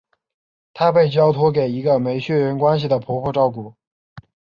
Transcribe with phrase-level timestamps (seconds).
[0.73, 3.75] 他被交托给一个没血缘关系的婆婆照顾。